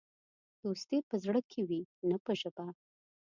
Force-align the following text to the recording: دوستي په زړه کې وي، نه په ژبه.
دوستي 0.61 0.97
په 1.09 1.15
زړه 1.23 1.41
کې 1.51 1.61
وي، 1.67 1.81
نه 2.09 2.17
په 2.25 2.31
ژبه. 2.41 2.65